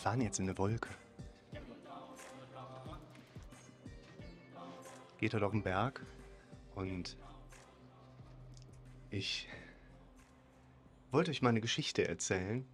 fahren 0.00 0.22
jetzt 0.22 0.38
in 0.38 0.48
eine 0.48 0.56
Wolke. 0.56 0.88
Geht 5.18 5.34
dort 5.34 5.42
auf 5.42 5.52
den 5.52 5.62
Berg 5.62 6.00
und 6.74 7.18
ich 9.10 9.46
wollte 11.10 11.30
euch 11.30 11.42
meine 11.42 11.60
Geschichte 11.60 12.08
erzählen. 12.08 12.66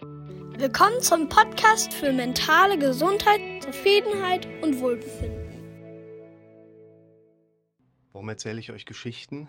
Willkommen 0.00 1.00
zum 1.00 1.28
Podcast 1.28 1.94
für 1.94 2.12
mentale 2.12 2.76
Gesundheit, 2.76 3.62
Zufriedenheit 3.62 4.46
und 4.60 4.80
Wohlbefinden. 4.80 5.44
Warum 8.12 8.28
erzähle 8.28 8.58
ich 8.58 8.72
euch 8.72 8.84
Geschichten? 8.84 9.48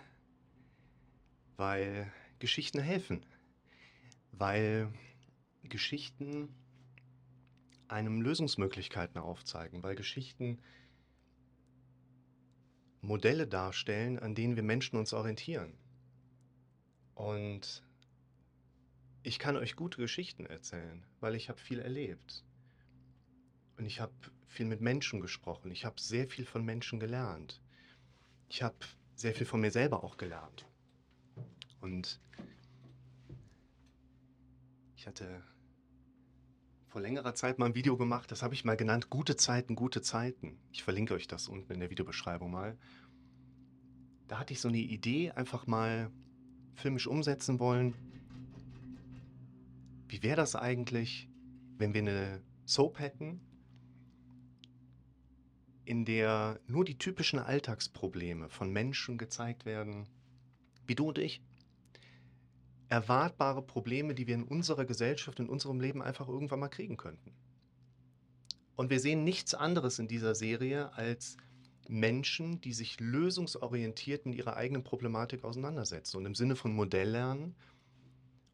Weil 1.56 2.12
Geschichten 2.38 2.78
helfen. 2.78 3.26
Weil 4.30 4.92
Geschichten 5.64 6.54
einem 7.88 8.20
Lösungsmöglichkeiten 8.20 9.20
aufzeigen, 9.20 9.82
weil 9.82 9.94
Geschichten 9.94 10.60
Modelle 13.00 13.46
darstellen, 13.46 14.18
an 14.18 14.34
denen 14.34 14.56
wir 14.56 14.62
Menschen 14.62 14.96
uns 14.98 15.12
orientieren. 15.12 15.72
Und 17.14 17.84
ich 19.22 19.38
kann 19.38 19.56
euch 19.56 19.76
gute 19.76 19.98
Geschichten 19.98 20.46
erzählen, 20.46 21.04
weil 21.20 21.34
ich 21.34 21.48
habe 21.48 21.58
viel 21.58 21.78
erlebt. 21.78 22.44
Und 23.76 23.86
ich 23.86 24.00
habe 24.00 24.12
viel 24.46 24.66
mit 24.66 24.80
Menschen 24.80 25.20
gesprochen. 25.20 25.70
Ich 25.70 25.84
habe 25.84 26.00
sehr 26.00 26.28
viel 26.28 26.44
von 26.44 26.64
Menschen 26.64 26.98
gelernt. 26.98 27.60
Ich 28.48 28.62
habe 28.62 28.76
sehr 29.14 29.34
viel 29.34 29.46
von 29.46 29.60
mir 29.60 29.70
selber 29.70 30.04
auch 30.04 30.16
gelernt. 30.16 30.66
Und 31.80 32.20
ich 34.96 35.06
hatte 35.06 35.42
vor 36.96 37.02
längerer 37.02 37.34
Zeit 37.34 37.58
mal 37.58 37.66
ein 37.66 37.74
Video 37.74 37.98
gemacht, 37.98 38.32
das 38.32 38.42
habe 38.42 38.54
ich 38.54 38.64
mal 38.64 38.74
genannt, 38.74 39.10
gute 39.10 39.36
Zeiten, 39.36 39.74
gute 39.74 40.00
Zeiten. 40.00 40.56
Ich 40.72 40.82
verlinke 40.82 41.12
euch 41.12 41.28
das 41.28 41.46
unten 41.46 41.70
in 41.74 41.80
der 41.80 41.90
Videobeschreibung 41.90 42.50
mal. 42.50 42.78
Da 44.28 44.38
hatte 44.38 44.54
ich 44.54 44.62
so 44.62 44.68
eine 44.68 44.78
Idee, 44.78 45.30
einfach 45.32 45.66
mal 45.66 46.10
filmisch 46.74 47.06
umsetzen 47.06 47.60
wollen. 47.60 47.92
Wie 50.08 50.22
wäre 50.22 50.36
das 50.36 50.56
eigentlich, 50.56 51.28
wenn 51.76 51.92
wir 51.92 52.00
eine 52.00 52.40
Soap 52.64 52.98
hätten, 52.98 53.42
in 55.84 56.06
der 56.06 56.58
nur 56.66 56.86
die 56.86 56.96
typischen 56.96 57.38
Alltagsprobleme 57.38 58.48
von 58.48 58.72
Menschen 58.72 59.18
gezeigt 59.18 59.66
werden, 59.66 60.08
wie 60.86 60.94
du 60.94 61.08
und 61.08 61.18
ich? 61.18 61.42
Erwartbare 62.88 63.62
Probleme, 63.62 64.14
die 64.14 64.26
wir 64.26 64.34
in 64.34 64.44
unserer 64.44 64.84
Gesellschaft, 64.84 65.40
in 65.40 65.48
unserem 65.48 65.80
Leben 65.80 66.02
einfach 66.02 66.28
irgendwann 66.28 66.60
mal 66.60 66.68
kriegen 66.68 66.96
könnten. 66.96 67.32
Und 68.76 68.90
wir 68.90 69.00
sehen 69.00 69.24
nichts 69.24 69.54
anderes 69.54 69.98
in 69.98 70.08
dieser 70.08 70.34
Serie 70.34 70.92
als 70.94 71.36
Menschen, 71.88 72.60
die 72.60 72.72
sich 72.72 73.00
lösungsorientiert 73.00 74.26
mit 74.26 74.36
ihrer 74.36 74.56
eigenen 74.56 74.84
Problematik 74.84 75.44
auseinandersetzen 75.44 76.18
und 76.18 76.26
im 76.26 76.34
Sinne 76.34 76.56
von 76.56 76.74
Modelllernen 76.74 77.54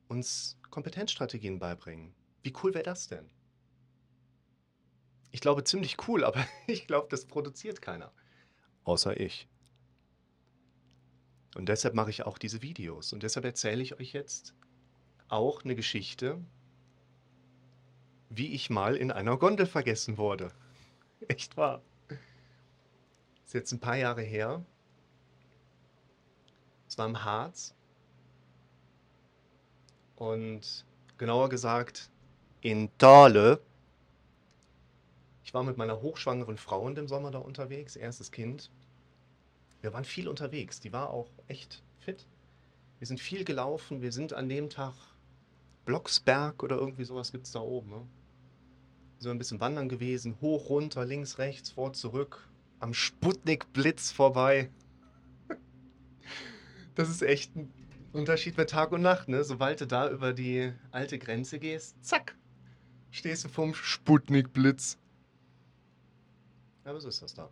uns 0.08 0.58
Kompetenzstrategien 0.70 1.58
beibringen. 1.58 2.14
Wie 2.42 2.52
cool 2.62 2.74
wäre 2.74 2.84
das 2.84 3.08
denn? 3.08 3.30
Ich 5.30 5.40
glaube 5.40 5.64
ziemlich 5.64 5.96
cool, 6.06 6.24
aber 6.24 6.46
ich 6.66 6.86
glaube, 6.86 7.08
das 7.10 7.26
produziert 7.26 7.82
keiner. 7.82 8.12
Außer 8.84 9.18
ich. 9.18 9.48
Und 11.54 11.68
deshalb 11.68 11.94
mache 11.94 12.10
ich 12.10 12.24
auch 12.24 12.38
diese 12.38 12.62
Videos. 12.62 13.12
Und 13.12 13.22
deshalb 13.22 13.44
erzähle 13.44 13.82
ich 13.82 13.98
euch 13.98 14.12
jetzt 14.12 14.54
auch 15.28 15.64
eine 15.64 15.74
Geschichte, 15.74 16.40
wie 18.30 18.54
ich 18.54 18.70
mal 18.70 18.96
in 18.96 19.10
einer 19.10 19.36
Gondel 19.36 19.66
vergessen 19.66 20.16
wurde. 20.16 20.50
Echt 21.28 21.56
wahr. 21.56 21.82
Ist 23.44 23.54
jetzt 23.54 23.72
ein 23.72 23.80
paar 23.80 23.96
Jahre 23.96 24.22
her. 24.22 24.64
Es 26.88 26.96
war 26.96 27.06
im 27.06 27.22
Harz. 27.22 27.74
Und 30.16 30.86
genauer 31.18 31.48
gesagt 31.48 32.10
in 32.60 32.90
Dahle. 32.98 33.60
Ich 35.44 35.52
war 35.52 35.64
mit 35.64 35.76
meiner 35.76 36.00
hochschwangeren 36.00 36.56
Frau 36.56 36.88
in 36.88 36.94
dem 36.94 37.08
Sommer 37.08 37.30
da 37.30 37.38
unterwegs, 37.38 37.96
erstes 37.96 38.30
Kind. 38.30 38.70
Wir 39.82 39.92
waren 39.92 40.04
viel 40.04 40.28
unterwegs. 40.28 40.80
Die 40.80 40.92
war 40.92 41.10
auch 41.10 41.28
echt 41.48 41.82
fit. 41.98 42.26
Wir 42.98 43.06
sind 43.06 43.20
viel 43.20 43.44
gelaufen. 43.44 44.00
Wir 44.00 44.12
sind 44.12 44.32
an 44.32 44.48
dem 44.48 44.70
Tag 44.70 44.94
Blocksberg 45.84 46.62
oder 46.62 46.76
irgendwie 46.76 47.04
sowas 47.04 47.32
gibt 47.32 47.46
es 47.46 47.52
da 47.52 47.60
oben. 47.60 47.90
Ne? 47.90 48.06
Sind 49.18 49.32
ein 49.32 49.38
bisschen 49.38 49.60
wandern 49.60 49.88
gewesen. 49.88 50.40
Hoch, 50.40 50.70
runter, 50.70 51.04
links, 51.04 51.38
rechts, 51.38 51.70
vor, 51.70 51.92
zurück. 51.92 52.48
Am 52.78 52.94
Sputnik-Blitz 52.94 54.10
vorbei. 54.12 54.70
Das 56.94 57.08
ist 57.08 57.22
echt 57.22 57.56
ein 57.56 57.72
Unterschied 58.12 58.58
mit 58.58 58.68
Tag 58.68 58.92
und 58.92 59.00
Nacht. 59.00 59.26
Ne? 59.26 59.44
Sobald 59.44 59.80
du 59.80 59.86
da 59.86 60.10
über 60.10 60.34
die 60.34 60.74
alte 60.90 61.18
Grenze 61.18 61.58
gehst, 61.58 61.96
zack, 62.04 62.36
stehst 63.10 63.44
du 63.44 63.48
vom 63.48 63.74
Sputnik-Blitz. 63.74 64.98
Aber 66.84 67.00
so 67.00 67.08
ist 67.08 67.22
das 67.22 67.32
da. 67.32 67.48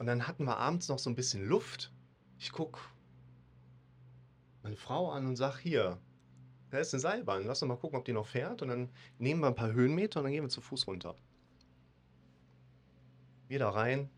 Und 0.00 0.06
dann 0.06 0.26
hatten 0.26 0.44
wir 0.44 0.56
abends 0.56 0.88
noch 0.88 0.98
so 0.98 1.10
ein 1.10 1.14
bisschen 1.14 1.46
Luft. 1.46 1.92
Ich 2.38 2.52
gucke 2.52 2.80
meine 4.62 4.76
Frau 4.76 5.10
an 5.10 5.26
und 5.26 5.36
sage, 5.36 5.58
hier, 5.58 6.00
da 6.70 6.78
ist 6.78 6.94
eine 6.94 7.02
Seilbahn, 7.02 7.44
lass 7.44 7.60
uns 7.60 7.68
mal 7.68 7.76
gucken, 7.76 7.98
ob 7.98 8.06
die 8.06 8.14
noch 8.14 8.26
fährt. 8.26 8.62
Und 8.62 8.68
dann 8.68 8.88
nehmen 9.18 9.42
wir 9.42 9.48
ein 9.48 9.54
paar 9.54 9.74
Höhenmeter 9.74 10.20
und 10.20 10.24
dann 10.24 10.32
gehen 10.32 10.42
wir 10.42 10.48
zu 10.48 10.62
Fuß 10.62 10.86
runter. 10.86 11.16
Wieder 13.48 13.68
rein, 13.68 14.08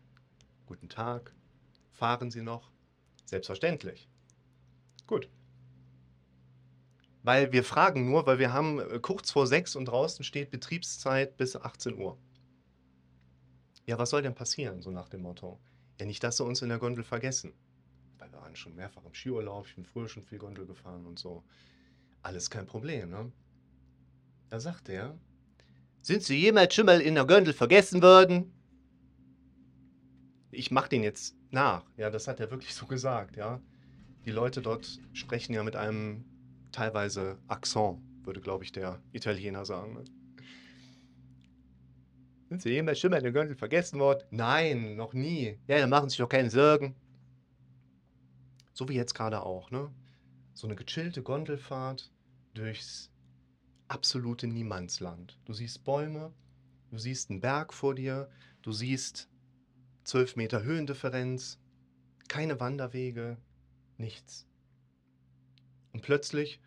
guten 0.67 0.87
Tag, 0.87 1.35
fahren 1.91 2.31
Sie 2.31 2.43
noch? 2.43 2.71
Selbstverständlich. 3.25 4.07
Gut. 5.05 5.27
Weil 7.23 7.51
wir 7.51 7.65
fragen 7.65 8.09
nur, 8.09 8.25
weil 8.25 8.39
wir 8.39 8.53
haben 8.53 8.79
äh, 8.79 8.99
kurz 9.01 9.31
vor 9.31 9.47
sechs 9.47 9.75
und 9.75 9.83
draußen 9.83 10.23
steht 10.23 10.49
Betriebszeit 10.49 11.35
bis 11.35 11.57
18 11.57 11.97
Uhr. 11.97 12.17
Ja, 13.85 13.97
was 13.97 14.11
soll 14.11 14.21
denn 14.21 14.33
passieren, 14.33 14.81
so 14.81 14.89
nach 14.89 15.09
dem 15.09 15.23
Motto? 15.23 15.59
Ja, 16.03 16.07
nicht, 16.07 16.21
dass 16.21 16.35
sie 16.35 16.43
uns 16.43 16.61
in 16.61 16.67
der 16.67 16.79
Gondel 16.79 17.05
vergessen. 17.05 17.53
Weil 18.17 18.29
wir 18.29 18.41
waren 18.41 18.57
schon 18.57 18.75
mehrfach 18.75 19.05
im 19.05 19.13
Skiurlaub, 19.13 19.67
ich 19.67 19.75
bin 19.75 19.85
früher 19.85 20.09
schon 20.09 20.21
viel 20.21 20.37
Gondel 20.37 20.65
gefahren 20.65 21.05
und 21.05 21.17
so. 21.17 21.45
Alles 22.21 22.49
kein 22.49 22.65
Problem, 22.65 23.09
ne? 23.09 23.31
Da 24.49 24.59
sagt 24.59 24.89
er, 24.89 25.17
sind 26.01 26.21
Sie 26.21 26.35
jemals 26.35 26.75
schon 26.75 26.87
mal 26.87 26.99
in 26.99 27.15
der 27.15 27.25
Gondel 27.25 27.53
vergessen 27.53 28.01
worden? 28.01 28.51
Ich 30.51 30.71
mach 30.71 30.89
den 30.89 31.03
jetzt 31.03 31.37
nach. 31.51 31.85
Ja, 31.95 32.09
das 32.09 32.27
hat 32.27 32.41
er 32.41 32.51
wirklich 32.51 32.75
so 32.75 32.85
gesagt, 32.85 33.37
ja. 33.37 33.61
Die 34.25 34.31
Leute 34.31 34.61
dort 34.61 34.99
sprechen 35.13 35.53
ja 35.53 35.63
mit 35.63 35.77
einem 35.77 36.25
teilweise 36.73 37.37
Akzent, 37.47 38.01
würde, 38.25 38.41
glaube 38.41 38.65
ich, 38.65 38.73
der 38.73 39.01
Italiener 39.13 39.63
sagen. 39.63 39.93
Ne? 39.93 40.03
Sind 42.53 42.61
Sie 42.61 42.69
jemals 42.69 43.03
mal 43.05 43.25
in 43.25 43.33
Gondel 43.33 43.55
vergessen 43.55 43.99
worden? 43.99 44.27
Nein, 44.29 44.95
noch 44.95 45.15
nie. 45.15 45.57
Ja, 45.65 45.79
dann 45.79 45.89
machen 45.89 46.07
Sie 46.07 46.13
sich 46.13 46.19
doch 46.19 46.29
keine 46.29 46.51
Sorgen. 46.51 46.95
So 48.73 48.87
wie 48.87 48.93
jetzt 48.93 49.15
gerade 49.15 49.41
auch, 49.41 49.71
ne? 49.71 49.89
So 50.53 50.67
eine 50.67 50.75
gechillte 50.75 51.23
Gondelfahrt 51.23 52.11
durchs 52.53 53.11
absolute 53.87 54.45
Niemandsland. 54.45 55.39
Du 55.45 55.53
siehst 55.53 55.83
Bäume, 55.83 56.31
du 56.91 56.99
siehst 56.99 57.31
einen 57.31 57.41
Berg 57.41 57.73
vor 57.73 57.95
dir, 57.95 58.29
du 58.61 58.71
siehst 58.71 59.29
12 60.03 60.35
Meter 60.35 60.61
Höhendifferenz, 60.61 61.59
keine 62.27 62.59
Wanderwege, 62.59 63.37
nichts. 63.97 64.45
Und 65.91 66.03
plötzlich 66.03 66.61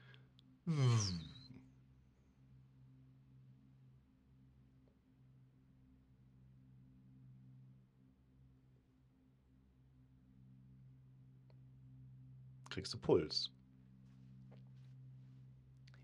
kriegst 12.76 12.92
du 12.92 12.98
Puls. 12.98 13.50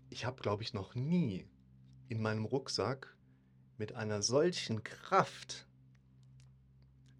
Ich 0.09 0.25
habe, 0.25 0.41
glaube 0.41 0.63
ich, 0.63 0.73
noch 0.73 0.95
nie 0.95 1.47
in 2.07 2.19
meinem 2.19 2.45
Rucksack 2.45 3.15
mit 3.77 3.93
einer 3.93 4.23
solchen 4.23 4.83
Kraft 4.83 5.67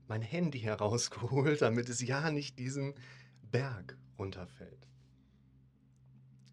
mein 0.08 0.24
Handy 0.24 0.58
herausgeholt, 0.60 1.62
damit 1.62 1.88
es 1.88 2.02
ja 2.02 2.32
nicht 2.32 2.58
diesen 2.58 2.96
Berg 3.44 3.96
runterfällt. 4.18 4.88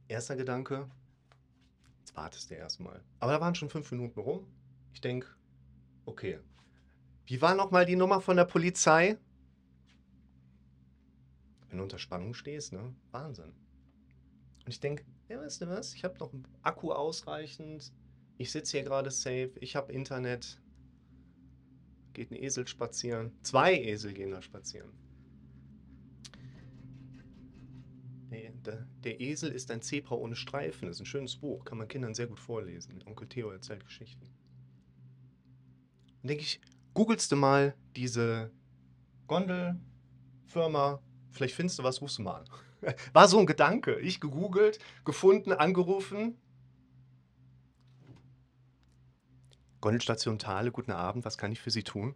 Erster 0.08 0.36
Gedanke, 0.36 0.86
jetzt 2.00 2.14
wartest 2.14 2.50
du 2.50 2.54
erstmal. 2.54 3.02
Aber 3.18 3.32
da 3.32 3.40
waren 3.40 3.54
schon 3.54 3.70
fünf 3.70 3.90
Minuten 3.92 4.20
rum. 4.20 4.46
Ich 4.92 5.00
denke, 5.00 5.26
okay. 6.04 6.38
Wie 7.24 7.40
war 7.40 7.54
nochmal 7.54 7.86
die 7.86 7.96
Nummer 7.96 8.20
von 8.20 8.36
der 8.36 8.44
Polizei? 8.44 9.16
Wenn 11.70 11.78
du 11.78 11.84
unter 11.84 11.98
Spannung 11.98 12.34
stehst, 12.34 12.72
ne? 12.72 12.94
Wahnsinn. 13.12 13.52
Und 14.64 14.68
ich 14.68 14.80
denke, 14.80 15.04
ja, 15.28 15.40
weißt 15.40 15.62
du 15.62 15.68
was, 15.68 15.94
ich 15.94 16.04
habe 16.04 16.18
noch 16.18 16.32
einen 16.32 16.46
Akku 16.62 16.92
ausreichend, 16.92 17.92
Ich 18.40 18.52
sitze 18.52 18.78
hier 18.78 18.84
gerade 18.84 19.10
safe, 19.10 19.52
ich 19.60 19.76
habe 19.76 19.92
Internet. 19.92 20.58
Geht 22.14 22.30
ein 22.30 22.42
Esel 22.42 22.66
spazieren. 22.66 23.32
Zwei 23.42 23.78
Esel 23.78 24.14
gehen 24.14 24.30
da 24.30 24.40
spazieren. 24.40 24.90
Der, 28.30 28.50
der, 28.52 28.86
der 29.04 29.20
Esel 29.20 29.52
ist 29.52 29.70
ein 29.70 29.82
Zebra 29.82 30.14
ohne 30.14 30.36
Streifen. 30.36 30.88
Das 30.88 30.96
ist 30.96 31.02
ein 31.02 31.06
schönes 31.06 31.36
Buch, 31.36 31.66
kann 31.66 31.76
man 31.76 31.86
Kindern 31.86 32.14
sehr 32.14 32.28
gut 32.28 32.40
vorlesen. 32.40 33.04
Onkel 33.04 33.28
Theo 33.28 33.50
erzählt 33.50 33.84
Geschichten. 33.84 34.26
Dann 36.22 36.28
denke 36.28 36.42
ich, 36.42 36.62
googelst 36.94 37.30
du 37.30 37.36
mal 37.36 37.74
diese 37.94 38.50
Gondelfirma, 39.26 41.02
vielleicht 41.30 41.54
findest 41.54 41.78
du 41.78 41.82
was, 41.82 42.00
rufst 42.00 42.18
du 42.18 42.22
mal 42.22 42.40
an. 42.40 42.44
War 43.12 43.28
so 43.28 43.38
ein 43.38 43.46
Gedanke. 43.46 43.98
Ich 44.00 44.20
gegoogelt, 44.20 44.78
gefunden, 45.04 45.52
angerufen. 45.52 46.36
Gondelstation 49.80 50.38
Thale, 50.38 50.70
guten 50.72 50.92
Abend, 50.92 51.24
was 51.24 51.38
kann 51.38 51.52
ich 51.52 51.60
für 51.60 51.70
Sie 51.70 51.82
tun? 51.82 52.14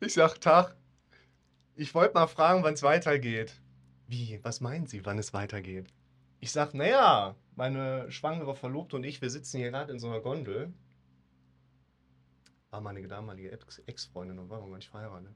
Ich 0.00 0.12
sag, 0.14 0.38
Tag, 0.40 0.76
ich 1.74 1.94
wollte 1.94 2.14
mal 2.14 2.26
fragen, 2.26 2.62
wann 2.62 2.74
es 2.74 2.82
weitergeht. 2.82 3.60
Wie, 4.06 4.38
was 4.42 4.60
meinen 4.60 4.86
Sie, 4.86 5.04
wann 5.04 5.18
es 5.18 5.32
weitergeht? 5.32 5.88
Ich 6.40 6.52
sag, 6.52 6.72
naja, 6.74 7.34
meine 7.56 8.10
schwangere 8.12 8.54
Verlobte 8.54 8.96
und 8.96 9.04
ich, 9.04 9.20
wir 9.20 9.30
sitzen 9.30 9.58
hier 9.58 9.70
gerade 9.70 9.92
in 9.92 9.98
so 9.98 10.08
einer 10.08 10.20
Gondel. 10.20 10.72
War 12.70 12.80
meine 12.80 13.06
damalige 13.08 13.50
Ex- 13.50 13.82
Ex-Freundin 13.86 14.38
und 14.38 14.50
waren 14.50 14.62
wir 14.62 14.70
gar 14.70 14.76
nicht 14.76 14.90
verheiratet. 14.90 15.34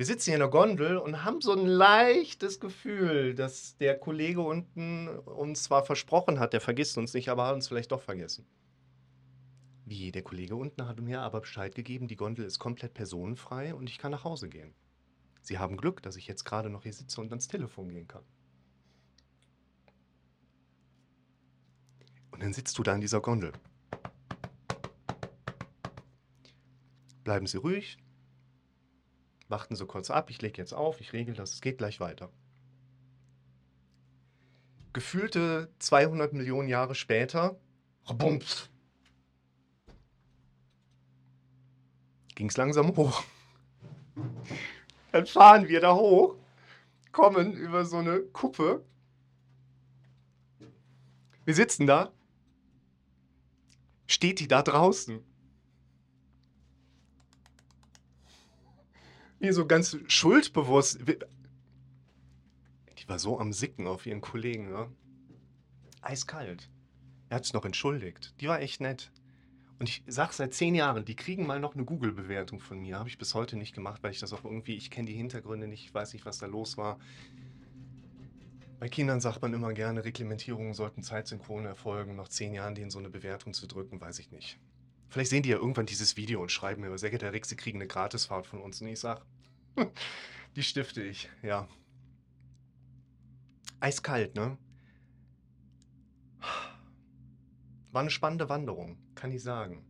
Wir 0.00 0.06
sitzen 0.06 0.30
hier 0.30 0.36
in 0.36 0.40
der 0.40 0.48
Gondel 0.48 0.96
und 0.96 1.24
haben 1.24 1.42
so 1.42 1.52
ein 1.52 1.66
leichtes 1.66 2.58
Gefühl, 2.58 3.34
dass 3.34 3.76
der 3.76 3.98
Kollege 3.98 4.40
unten 4.40 5.08
uns 5.08 5.64
zwar 5.64 5.84
versprochen 5.84 6.40
hat, 6.40 6.54
der 6.54 6.62
vergisst 6.62 6.96
uns 6.96 7.12
nicht, 7.12 7.28
aber 7.28 7.44
hat 7.44 7.54
uns 7.54 7.68
vielleicht 7.68 7.92
doch 7.92 8.00
vergessen. 8.00 8.46
Wie, 9.84 10.10
der 10.10 10.22
Kollege 10.22 10.56
unten 10.56 10.88
hat 10.88 10.98
mir 11.02 11.20
aber 11.20 11.42
Bescheid 11.42 11.74
gegeben, 11.74 12.08
die 12.08 12.16
Gondel 12.16 12.46
ist 12.46 12.58
komplett 12.58 12.94
personenfrei 12.94 13.74
und 13.74 13.90
ich 13.90 13.98
kann 13.98 14.10
nach 14.10 14.24
Hause 14.24 14.48
gehen. 14.48 14.72
Sie 15.42 15.58
haben 15.58 15.76
Glück, 15.76 16.02
dass 16.02 16.16
ich 16.16 16.26
jetzt 16.26 16.44
gerade 16.44 16.70
noch 16.70 16.84
hier 16.84 16.94
sitze 16.94 17.20
und 17.20 17.28
ans 17.28 17.48
Telefon 17.48 17.90
gehen 17.90 18.08
kann. 18.08 18.24
Und 22.30 22.42
dann 22.42 22.54
sitzt 22.54 22.78
du 22.78 22.82
da 22.82 22.94
in 22.94 23.02
dieser 23.02 23.20
Gondel. 23.20 23.52
Bleiben 27.22 27.46
Sie 27.46 27.58
ruhig. 27.58 27.98
Warten 29.50 29.74
Sie 29.74 29.84
kurz 29.84 30.10
ab. 30.10 30.30
Ich 30.30 30.40
lege 30.40 30.58
jetzt 30.58 30.72
auf. 30.72 31.00
Ich 31.00 31.12
regel 31.12 31.34
das. 31.34 31.54
Es 31.54 31.60
geht 31.60 31.78
gleich 31.78 31.98
weiter. 31.98 32.30
Gefühlte 34.92 35.72
200 35.80 36.32
Millionen 36.32 36.68
Jahre 36.68 36.94
später. 36.94 37.58
Bums. 38.14 38.70
Ging 42.36 42.48
es 42.48 42.56
langsam 42.56 42.96
hoch. 42.96 43.24
Dann 45.12 45.26
fahren 45.26 45.68
wir 45.68 45.80
da 45.80 45.94
hoch, 45.94 46.36
kommen 47.10 47.52
über 47.52 47.84
so 47.84 47.98
eine 47.98 48.20
Kuppe. 48.20 48.84
Wir 51.44 51.54
sitzen 51.54 51.88
da. 51.88 52.12
Steht 54.06 54.38
die 54.38 54.48
da 54.48 54.62
draußen? 54.62 55.24
Wie 59.40 59.52
so 59.52 59.66
ganz 59.66 59.96
schuldbewusst. 60.06 61.00
Die 62.98 63.08
war 63.08 63.18
so 63.18 63.40
am 63.40 63.54
Sicken 63.54 63.86
auf 63.86 64.06
ihren 64.06 64.20
Kollegen, 64.20 64.70
ne? 64.70 64.92
Eiskalt. 66.02 66.68
Er 67.30 67.36
hat 67.36 67.44
sich 67.44 67.54
noch 67.54 67.64
entschuldigt. 67.64 68.34
Die 68.40 68.48
war 68.48 68.60
echt 68.60 68.80
nett. 68.80 69.10
Und 69.78 69.88
ich 69.88 70.02
sag 70.06 70.34
seit 70.34 70.52
zehn 70.52 70.74
Jahren, 70.74 71.06
die 71.06 71.16
kriegen 71.16 71.46
mal 71.46 71.58
noch 71.58 71.74
eine 71.74 71.86
Google-Bewertung 71.86 72.60
von 72.60 72.78
mir. 72.80 72.98
Habe 72.98 73.08
ich 73.08 73.16
bis 73.16 73.34
heute 73.34 73.56
nicht 73.56 73.74
gemacht, 73.74 74.02
weil 74.02 74.10
ich 74.10 74.20
das 74.20 74.34
auch 74.34 74.44
irgendwie, 74.44 74.76
ich 74.76 74.90
kenne 74.90 75.06
die 75.06 75.16
Hintergründe 75.16 75.66
nicht, 75.68 75.86
ich 75.86 75.94
weiß 75.94 76.12
nicht, 76.12 76.26
was 76.26 76.36
da 76.36 76.44
los 76.44 76.76
war. 76.76 76.98
Bei 78.78 78.90
Kindern 78.90 79.22
sagt 79.22 79.40
man 79.40 79.54
immer 79.54 79.72
gerne, 79.72 80.04
Reglementierungen 80.04 80.74
sollten 80.74 81.02
zeitsynchron 81.02 81.64
erfolgen. 81.64 82.16
Nach 82.16 82.28
zehn 82.28 82.52
Jahren 82.52 82.74
denen 82.74 82.90
so 82.90 82.98
eine 82.98 83.08
Bewertung 83.08 83.54
zu 83.54 83.66
drücken, 83.66 84.02
weiß 84.02 84.18
ich 84.18 84.30
nicht. 84.32 84.58
Vielleicht 85.10 85.30
sehen 85.30 85.42
die 85.42 85.48
ja 85.48 85.56
irgendwann 85.56 85.86
dieses 85.86 86.16
Video 86.16 86.40
und 86.40 86.52
schreiben 86.52 86.82
mir, 86.82 86.96
sehr 86.96 87.10
geehrter 87.10 87.32
Rick, 87.32 87.44
Sie 87.44 87.56
kriegen 87.56 87.78
eine 87.78 87.88
Gratisfahrt 87.88 88.46
von 88.46 88.60
uns. 88.60 88.80
Und 88.80 88.86
ich 88.86 89.00
sag, 89.00 89.26
die 90.56 90.62
stifte 90.62 91.02
ich, 91.02 91.28
ja. 91.42 91.68
Eiskalt, 93.80 94.36
ne? 94.36 94.56
War 97.90 98.02
eine 98.02 98.10
spannende 98.10 98.48
Wanderung, 98.48 98.98
kann 99.16 99.32
ich 99.32 99.42
sagen. 99.42 99.84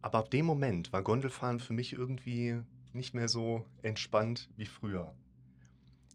Aber 0.00 0.18
ab 0.18 0.30
dem 0.30 0.46
Moment 0.46 0.94
war 0.94 1.02
Gondelfahren 1.02 1.60
für 1.60 1.74
mich 1.74 1.92
irgendwie 1.92 2.62
nicht 2.94 3.12
mehr 3.12 3.28
so 3.28 3.66
entspannt 3.82 4.48
wie 4.56 4.64
früher. 4.64 5.14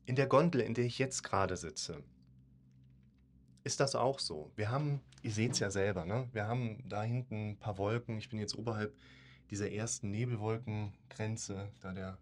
In 0.07 0.15
der 0.15 0.25
Gondel, 0.25 0.61
in 0.61 0.73
der 0.73 0.85
ich 0.85 0.97
jetzt 0.97 1.21
gerade 1.21 1.55
sitze, 1.55 2.03
ist 3.63 3.79
das 3.79 3.95
auch 3.95 4.19
so. 4.19 4.51
Wir 4.55 4.69
haben, 4.69 5.01
ihr 5.21 5.31
seht 5.31 5.53
es 5.53 5.59
ja 5.59 5.71
selber, 5.71 6.05
ne? 6.05 6.27
wir 6.33 6.47
haben 6.47 6.83
da 6.87 7.03
hinten 7.03 7.51
ein 7.51 7.57
paar 7.57 7.77
Wolken. 7.77 8.17
Ich 8.17 8.29
bin 8.29 8.39
jetzt 8.39 8.57
oberhalb 8.57 8.95
dieser 9.49 9.71
ersten 9.71 10.09
Nebelwolkengrenze, 10.11 11.69
da 11.81 11.93
der 11.93 12.17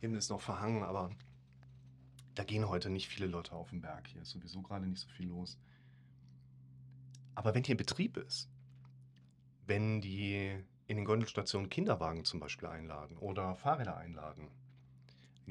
Himmel 0.00 0.18
ist 0.18 0.30
noch 0.30 0.40
verhangen, 0.40 0.82
aber 0.82 1.10
da 2.34 2.44
gehen 2.44 2.68
heute 2.68 2.90
nicht 2.90 3.08
viele 3.08 3.26
Leute 3.26 3.52
auf 3.52 3.70
den 3.70 3.80
Berg. 3.80 4.06
Hier 4.08 4.22
ist 4.22 4.30
sowieso 4.30 4.62
gerade 4.62 4.86
nicht 4.86 5.00
so 5.00 5.08
viel 5.08 5.28
los. 5.28 5.58
Aber 7.34 7.54
wenn 7.54 7.64
hier 7.64 7.76
Betrieb 7.76 8.16
ist, 8.16 8.48
wenn 9.66 10.00
die 10.00 10.58
in 10.86 10.96
den 10.96 11.04
Gondelstationen 11.04 11.70
Kinderwagen 11.70 12.24
zum 12.24 12.40
Beispiel 12.40 12.68
einladen 12.68 13.16
oder 13.16 13.54
Fahrräder 13.54 13.96
einladen, 13.96 14.48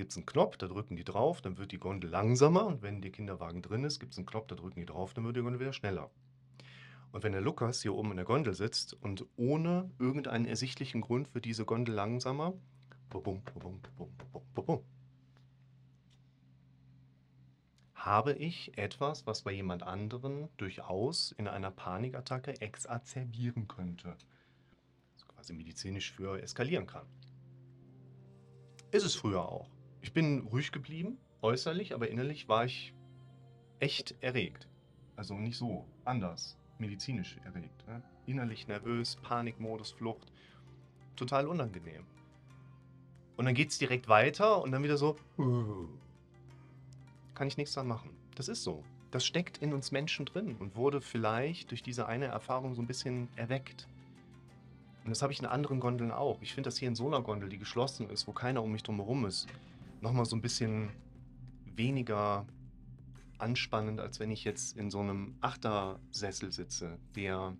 gibt 0.01 0.13
es 0.13 0.17
einen 0.17 0.25
Knopf, 0.25 0.57
da 0.57 0.65
drücken 0.65 0.95
die 0.95 1.03
drauf, 1.03 1.43
dann 1.43 1.59
wird 1.59 1.71
die 1.71 1.77
Gondel 1.77 2.09
langsamer 2.09 2.65
und 2.65 2.81
wenn 2.81 3.03
der 3.03 3.11
Kinderwagen 3.11 3.61
drin 3.61 3.83
ist, 3.83 3.99
gibt 3.99 4.13
es 4.13 4.17
einen 4.17 4.25
Knopf, 4.25 4.47
da 4.47 4.55
drücken 4.55 4.79
die 4.79 4.87
drauf, 4.87 5.13
dann 5.13 5.23
wird 5.25 5.35
die 5.35 5.41
Gondel 5.41 5.59
wieder 5.59 5.73
schneller. 5.73 6.09
Und 7.11 7.21
wenn 7.21 7.33
der 7.33 7.41
Lukas 7.41 7.83
hier 7.83 7.93
oben 7.93 8.09
in 8.09 8.17
der 8.17 8.25
Gondel 8.25 8.55
sitzt 8.55 8.95
und 8.95 9.27
ohne 9.37 9.91
irgendeinen 9.99 10.45
ersichtlichen 10.45 11.01
Grund 11.01 11.35
wird 11.35 11.45
diese 11.45 11.65
Gondel 11.65 11.93
langsamer, 11.93 12.55
bum, 13.11 13.43
bum, 13.43 13.79
bum, 14.55 14.83
habe 17.93 18.33
ich 18.33 18.75
etwas, 18.75 19.27
was 19.27 19.43
bei 19.43 19.51
jemand 19.51 19.83
anderen 19.83 20.49
durchaus 20.57 21.31
in 21.33 21.47
einer 21.47 21.69
Panikattacke 21.69 22.59
exazerbieren 22.59 23.67
könnte. 23.67 24.17
Also 25.13 25.27
quasi 25.27 25.53
medizinisch 25.53 26.11
für 26.11 26.41
eskalieren 26.41 26.87
kann. 26.87 27.05
Ist 28.89 29.05
es 29.05 29.13
früher 29.13 29.47
auch. 29.47 29.69
Ich 30.01 30.13
bin 30.13 30.47
ruhig 30.51 30.71
geblieben, 30.71 31.17
äußerlich, 31.41 31.93
aber 31.93 32.09
innerlich 32.09 32.47
war 32.49 32.65
ich 32.65 32.93
echt 33.79 34.15
erregt. 34.21 34.67
Also 35.15 35.35
nicht 35.35 35.57
so, 35.57 35.85
anders, 36.05 36.57
medizinisch 36.79 37.37
erregt. 37.45 37.87
Ne? 37.87 38.01
Innerlich 38.25 38.67
nervös, 38.67 39.17
Panikmodus, 39.17 39.91
Flucht. 39.91 40.31
Total 41.15 41.47
unangenehm. 41.47 42.05
Und 43.37 43.45
dann 43.45 43.53
geht 43.53 43.69
es 43.69 43.77
direkt 43.77 44.07
weiter 44.07 44.61
und 44.61 44.71
dann 44.71 44.83
wieder 44.83 44.97
so, 44.97 45.15
kann 47.35 47.47
ich 47.47 47.57
nichts 47.57 47.73
dran 47.73 47.87
machen. 47.87 48.11
Das 48.35 48.47
ist 48.47 48.63
so. 48.63 48.83
Das 49.11 49.25
steckt 49.25 49.57
in 49.57 49.73
uns 49.73 49.91
Menschen 49.91 50.25
drin 50.25 50.55
und 50.59 50.75
wurde 50.75 51.01
vielleicht 51.01 51.71
durch 51.71 51.83
diese 51.83 52.05
eine 52.07 52.25
Erfahrung 52.25 52.75
so 52.75 52.81
ein 52.81 52.87
bisschen 52.87 53.27
erweckt. 53.35 53.87
Und 55.03 55.09
das 55.09 55.21
habe 55.21 55.33
ich 55.33 55.39
in 55.39 55.45
anderen 55.45 55.79
Gondeln 55.79 56.11
auch. 56.11 56.41
Ich 56.41 56.53
finde 56.53 56.67
das 56.67 56.77
hier 56.77 56.87
in 56.87 56.95
so 56.95 57.07
einer 57.07 57.21
Gondel, 57.21 57.49
die 57.49 57.57
geschlossen 57.57 58.09
ist, 58.09 58.27
wo 58.27 58.31
keiner 58.31 58.63
um 58.63 58.71
mich 58.71 58.83
drumherum 58.83 59.25
ist, 59.25 59.47
nochmal 60.01 60.25
so 60.25 60.35
ein 60.35 60.41
bisschen 60.41 60.91
weniger 61.65 62.45
anspannend, 63.37 63.99
als 63.99 64.19
wenn 64.19 64.31
ich 64.31 64.43
jetzt 64.43 64.77
in 64.77 64.91
so 64.91 64.99
einem 64.99 65.35
Achtersessel 65.41 66.51
sitze, 66.51 66.99
der 67.15 67.55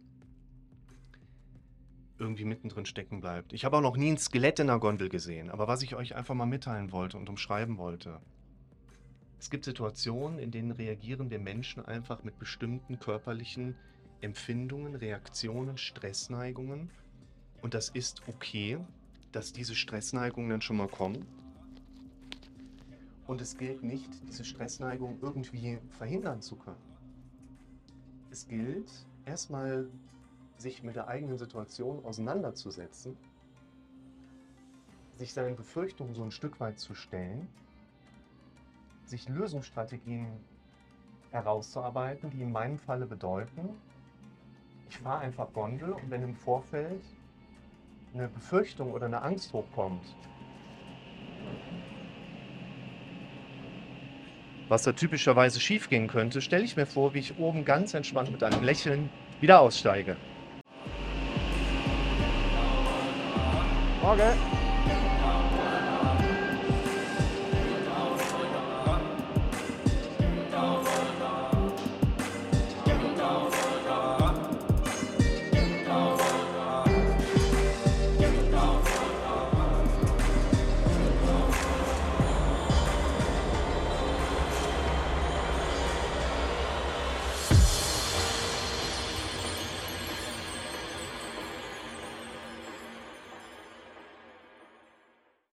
irgendwie 2.18 2.46
mittendrin 2.46 2.86
stecken 2.86 3.20
bleibt. 3.20 3.52
Ich 3.52 3.66
habe 3.66 3.78
auch 3.78 3.82
noch 3.82 3.98
nie 3.98 4.12
ein 4.12 4.18
Skelett 4.18 4.60
in 4.60 4.70
einer 4.70 4.80
Gondel 4.80 5.10
gesehen, 5.10 5.50
aber 5.50 5.68
was 5.68 5.82
ich 5.82 5.96
euch 5.96 6.16
einfach 6.16 6.36
mal 6.36 6.46
mitteilen 6.46 6.92
wollte 6.92 7.18
und 7.18 7.30
umschreiben 7.30 7.78
wollte. 7.78 8.20
Es 9.40 9.50
gibt 9.50 9.66
Situationen, 9.66 10.38
in 10.38 10.52
denen 10.52 10.70
reagieren 10.70 11.32
wir 11.32 11.40
Menschen 11.40 11.84
einfach 11.84 12.24
mit 12.24 12.38
bestimmten 12.38 13.00
körperlichen 13.00 13.76
Empfindungen, 14.22 14.94
Reaktionen, 14.94 15.80
Stressneigungen. 15.80 16.92
Und 17.64 17.74
das 17.74 17.90
ist 17.90 18.22
okay, 18.28 18.78
dass 19.32 19.52
diese 19.52 19.74
Stressneigungen 19.74 20.52
dann 20.52 20.62
schon 20.62 20.78
mal 20.78 20.88
kommen. 20.88 21.26
Und 23.32 23.40
es 23.40 23.58
gilt 23.58 23.82
nicht, 23.82 24.10
diese 24.28 24.44
Stressneigung 24.44 25.18
irgendwie 25.22 25.80
verhindern 25.92 26.42
zu 26.42 26.58
können. 26.58 26.84
Es 28.30 28.46
gilt, 28.46 28.92
erstmal 29.24 29.88
sich 30.58 30.84
mit 30.84 30.98
der 30.98 31.08
eigenen 31.08 31.38
Situation 31.38 32.04
auseinanderzusetzen, 32.04 33.16
sich 35.16 35.32
seinen 35.32 35.56
Befürchtungen 35.56 36.14
so 36.14 36.24
ein 36.24 36.32
Stück 36.32 36.60
weit 36.60 36.78
zu 36.78 36.94
stellen 36.94 37.48
sich 39.06 39.30
Lösungsstrategien 39.30 40.28
herauszuarbeiten, 41.32 42.32
die 42.32 42.42
in 42.42 42.52
meinem 42.52 42.80
Falle 42.80 43.06
bedeuten, 43.06 43.70
ich 44.90 44.98
fahre 44.98 45.20
einfach 45.20 45.54
Gondel 45.54 45.94
und 45.94 46.12
wenn 46.12 46.22
im 46.22 46.36
Vorfeld 46.36 47.02
eine 48.14 48.28
Befürchtung 48.28 48.92
oder 48.92 49.06
eine 49.06 49.22
Angst 49.22 49.54
hochkommt, 49.54 50.18
was 54.72 54.84
da 54.84 54.94
typischerweise 54.94 55.60
schiefgehen 55.60 56.08
könnte, 56.08 56.40
stelle 56.40 56.64
ich 56.64 56.78
mir 56.78 56.86
vor, 56.86 57.14
wie 57.14 57.20
ich 57.20 57.38
oben 57.38 57.66
ganz 57.66 57.94
entspannt 57.94 58.32
mit 58.32 58.42
einem 58.42 58.64
Lächeln 58.64 59.10
wieder 59.42 59.60
aussteige. 59.60 60.16
Okay. 64.02 64.32